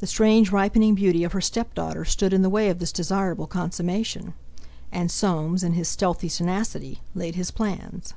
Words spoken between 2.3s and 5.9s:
in the way of this desirable consummation. And Soames, in his